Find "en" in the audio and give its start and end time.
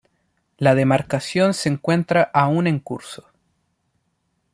2.65-2.79